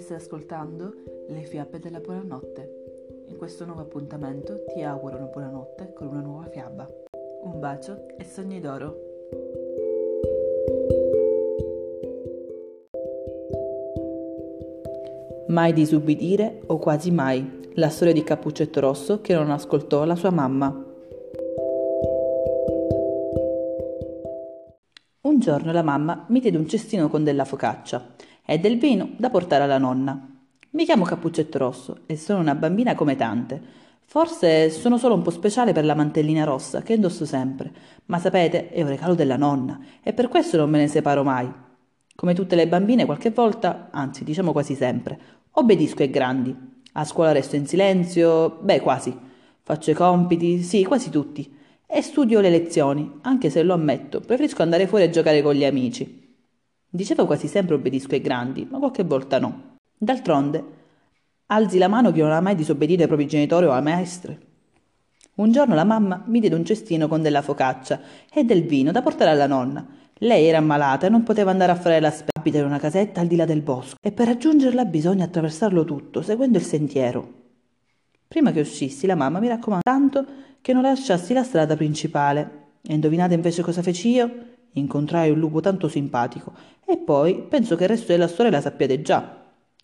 stai 0.00 0.16
ascoltando 0.16 0.92
Le 1.28 1.42
fiabe 1.42 1.78
della 1.78 2.00
buonanotte. 2.00 3.26
In 3.28 3.36
questo 3.36 3.64
nuovo 3.64 3.82
appuntamento 3.82 4.64
ti 4.74 4.82
auguro 4.82 5.14
una 5.14 5.26
buonanotte 5.26 5.92
con 5.92 6.08
una 6.08 6.20
nuova 6.20 6.48
fiaba. 6.48 6.90
Un 7.44 7.60
bacio 7.60 8.08
e 8.16 8.24
sogni 8.24 8.58
d'oro. 8.58 8.96
Mai 15.46 15.72
disubbidire 15.72 16.62
o 16.66 16.78
quasi 16.78 17.12
mai. 17.12 17.70
La 17.74 17.90
storia 17.90 18.12
di 18.12 18.24
Cappuccetto 18.24 18.80
Rosso 18.80 19.20
che 19.20 19.34
non 19.34 19.52
ascoltò 19.52 20.04
la 20.04 20.16
sua 20.16 20.30
mamma. 20.30 20.84
Un 25.20 25.38
giorno 25.38 25.70
la 25.70 25.82
mamma 25.84 26.26
mi 26.30 26.40
diede 26.40 26.56
un 26.56 26.66
cestino 26.66 27.08
con 27.08 27.22
della 27.22 27.44
focaccia 27.44 28.16
e 28.50 28.58
del 28.58 28.78
vino 28.78 29.10
da 29.18 29.28
portare 29.28 29.64
alla 29.64 29.76
nonna. 29.76 30.26
Mi 30.70 30.86
chiamo 30.86 31.04
Cappuccetto 31.04 31.58
Rosso 31.58 31.98
e 32.06 32.16
sono 32.16 32.40
una 32.40 32.54
bambina 32.54 32.94
come 32.94 33.14
tante. 33.14 33.60
Forse 34.06 34.70
sono 34.70 34.96
solo 34.96 35.12
un 35.12 35.20
po' 35.20 35.28
speciale 35.28 35.74
per 35.74 35.84
la 35.84 35.94
mantellina 35.94 36.44
rossa 36.44 36.80
che 36.80 36.94
indosso 36.94 37.26
sempre, 37.26 37.70
ma 38.06 38.18
sapete, 38.18 38.70
è 38.70 38.80
un 38.80 38.88
regalo 38.88 39.14
della 39.14 39.36
nonna 39.36 39.78
e 40.02 40.14
per 40.14 40.28
questo 40.28 40.56
non 40.56 40.70
me 40.70 40.78
ne 40.78 40.88
separo 40.88 41.22
mai. 41.22 41.46
Come 42.14 42.32
tutte 42.32 42.56
le 42.56 42.66
bambine, 42.66 43.04
qualche 43.04 43.32
volta, 43.32 43.90
anzi 43.90 44.24
diciamo 44.24 44.52
quasi 44.52 44.74
sempre, 44.74 45.20
obbedisco 45.50 46.00
ai 46.00 46.10
grandi. 46.10 46.56
A 46.92 47.04
scuola 47.04 47.32
resto 47.32 47.54
in 47.54 47.66
silenzio, 47.66 48.60
beh 48.62 48.80
quasi. 48.80 49.14
Faccio 49.60 49.90
i 49.90 49.94
compiti, 49.94 50.62
sì, 50.62 50.84
quasi 50.84 51.10
tutti. 51.10 51.54
E 51.86 52.00
studio 52.00 52.40
le 52.40 52.48
lezioni, 52.48 53.18
anche 53.20 53.50
se 53.50 53.62
lo 53.62 53.74
ammetto, 53.74 54.20
preferisco 54.20 54.62
andare 54.62 54.86
fuori 54.86 55.04
a 55.04 55.10
giocare 55.10 55.42
con 55.42 55.52
gli 55.52 55.66
amici. 55.66 56.27
Dicevo 56.90 57.26
quasi 57.26 57.48
sempre 57.48 57.74
obbedisco 57.74 58.14
ai 58.14 58.22
grandi, 58.22 58.66
ma 58.70 58.78
qualche 58.78 59.04
volta 59.04 59.38
no. 59.38 59.76
D'altronde, 59.96 60.64
alzi 61.46 61.76
la 61.76 61.88
mano 61.88 62.12
chi 62.12 62.20
non 62.20 62.32
ha 62.32 62.40
mai 62.40 62.54
disobbedito 62.54 63.02
ai 63.02 63.08
propri 63.08 63.26
genitori 63.26 63.66
o 63.66 63.72
alle 63.72 63.82
maestre. 63.82 64.38
Un 65.34 65.52
giorno 65.52 65.74
la 65.74 65.84
mamma 65.84 66.24
mi 66.26 66.40
diede 66.40 66.56
un 66.56 66.64
cestino 66.64 67.06
con 67.06 67.20
della 67.20 67.42
focaccia 67.42 68.00
e 68.32 68.44
del 68.44 68.64
vino 68.64 68.90
da 68.90 69.02
portare 69.02 69.30
alla 69.30 69.46
nonna. 69.46 69.86
Lei 70.14 70.46
era 70.46 70.58
ammalata 70.58 71.06
e 71.06 71.10
non 71.10 71.22
poteva 71.22 71.50
andare 71.50 71.72
a 71.72 71.76
fare 71.76 72.00
la 72.00 72.10
spesa. 72.10 72.30
Abita 72.38 72.58
in 72.58 72.64
una 72.64 72.78
casetta 72.78 73.20
al 73.20 73.26
di 73.26 73.36
là 73.36 73.44
del 73.44 73.60
bosco 73.60 73.96
e 74.00 74.10
per 74.10 74.26
raggiungerla 74.26 74.84
bisogna 74.86 75.24
attraversarlo 75.24 75.84
tutto, 75.84 76.22
seguendo 76.22 76.56
il 76.56 76.64
sentiero. 76.64 77.32
Prima 78.26 78.50
che 78.50 78.60
uscissi, 78.60 79.06
la 79.06 79.14
mamma 79.14 79.40
mi 79.40 79.48
raccomandò 79.48 79.82
tanto 79.82 80.26
che 80.60 80.72
non 80.72 80.82
lasciassi 80.82 81.34
la 81.34 81.42
strada 81.42 81.76
principale. 81.76 82.66
E 82.82 82.94
indovinate 82.94 83.34
invece 83.34 83.62
cosa 83.62 83.82
feci 83.82 84.08
io? 84.10 84.30
Incontrai 84.78 85.30
un 85.30 85.38
lupo 85.38 85.60
tanto 85.60 85.88
simpatico 85.88 86.52
e 86.86 86.96
poi 86.96 87.44
penso 87.48 87.76
che 87.76 87.84
il 87.84 87.90
resto 87.90 88.12
della 88.12 88.28
storia 88.28 88.50
la 88.50 88.60
sappiate 88.60 89.02
già. 89.02 89.36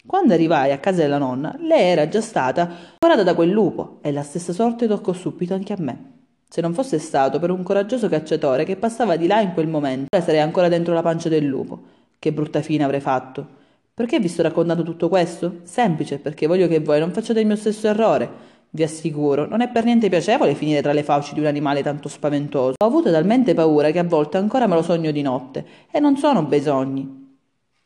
Quando 0.06 0.34
arrivai 0.34 0.70
a 0.70 0.78
casa 0.78 1.02
della 1.02 1.18
nonna, 1.18 1.54
lei 1.58 1.90
era 1.90 2.08
già 2.08 2.20
stata 2.20 2.70
divorata 2.98 3.22
da 3.22 3.34
quel 3.34 3.50
lupo 3.50 3.98
e 4.02 4.12
la 4.12 4.22
stessa 4.22 4.52
sorte 4.52 4.86
toccò 4.86 5.12
subito 5.12 5.54
anche 5.54 5.72
a 5.72 5.76
me. 5.78 6.12
Se 6.48 6.60
non 6.60 6.74
fosse 6.74 6.98
stato 6.98 7.38
per 7.38 7.50
un 7.50 7.62
coraggioso 7.62 8.08
cacciatore 8.08 8.64
che 8.64 8.76
passava 8.76 9.16
di 9.16 9.26
là 9.26 9.40
in 9.40 9.54
quel 9.54 9.66
momento, 9.66 10.20
sarei 10.20 10.40
ancora 10.40 10.68
dentro 10.68 10.94
la 10.94 11.02
pancia 11.02 11.28
del 11.28 11.44
lupo. 11.44 11.82
Che 12.18 12.32
brutta 12.32 12.62
fine 12.62 12.84
avrei 12.84 13.00
fatto. 13.00 13.62
Perché 13.92 14.20
vi 14.20 14.28
sto 14.28 14.42
raccontando 14.42 14.82
tutto 14.82 15.08
questo? 15.08 15.60
Semplice, 15.62 16.18
perché 16.18 16.46
voglio 16.46 16.68
che 16.68 16.80
voi 16.80 17.00
non 17.00 17.12
facciate 17.12 17.40
il 17.40 17.46
mio 17.46 17.56
stesso 17.56 17.88
errore. 17.88 18.28
Vi 18.74 18.82
assicuro, 18.82 19.46
non 19.46 19.60
è 19.60 19.68
per 19.68 19.84
niente 19.84 20.08
piacevole 20.08 20.56
finire 20.56 20.82
tra 20.82 20.92
le 20.92 21.04
fauci 21.04 21.32
di 21.32 21.38
un 21.38 21.46
animale 21.46 21.80
tanto 21.80 22.08
spaventoso. 22.08 22.74
Ho 22.76 22.84
avuto 22.84 23.08
talmente 23.08 23.54
paura 23.54 23.92
che 23.92 24.00
a 24.00 24.04
volte 24.04 24.36
ancora 24.36 24.66
me 24.66 24.74
lo 24.74 24.82
sogno 24.82 25.12
di 25.12 25.22
notte, 25.22 25.64
e 25.92 26.00
non 26.00 26.16
sono 26.16 26.42
bei 26.42 26.60
sogni. 26.60 27.36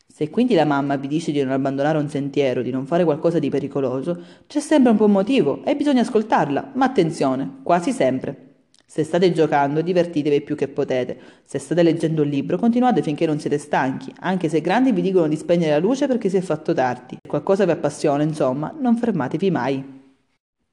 Se 0.07 0.31
quindi 0.31 0.55
la 0.55 0.65
mamma 0.65 0.95
vi 0.95 1.07
dice 1.07 1.31
di 1.31 1.43
non 1.43 1.51
abbandonare 1.51 1.99
un 1.99 2.09
sentiero, 2.09 2.63
di 2.63 2.71
non 2.71 2.87
fare 2.87 3.03
qualcosa 3.03 3.37
di 3.37 3.51
pericoloso, 3.51 4.19
c'è 4.47 4.59
sempre 4.59 4.89
un 4.89 4.97
buon 4.97 5.11
motivo 5.11 5.63
e 5.63 5.75
bisogna 5.75 6.01
ascoltarla, 6.01 6.71
ma 6.73 6.85
attenzione, 6.85 7.57
quasi 7.61 7.91
sempre. 7.91 8.47
Se 8.87 9.03
state 9.03 9.31
giocando, 9.31 9.81
divertitevi 9.81 10.41
più 10.41 10.55
che 10.55 10.69
potete. 10.69 11.19
Se 11.43 11.59
state 11.59 11.83
leggendo 11.83 12.23
un 12.23 12.29
libro, 12.29 12.57
continuate 12.57 13.03
finché 13.03 13.27
non 13.27 13.39
siete 13.39 13.59
stanchi, 13.59 14.11
anche 14.21 14.49
se 14.49 14.57
i 14.57 14.61
grandi 14.61 14.91
vi 14.91 15.03
dicono 15.03 15.27
di 15.27 15.35
spegnere 15.35 15.73
la 15.73 15.77
luce 15.77 16.07
perché 16.07 16.29
si 16.29 16.37
è 16.37 16.41
fatto 16.41 16.73
tardi. 16.73 17.19
Se 17.21 17.29
qualcosa 17.29 17.65
vi 17.65 17.71
appassiona, 17.71 18.23
insomma, 18.23 18.73
non 18.75 18.97
fermatevi 18.97 19.51
mai. 19.51 19.98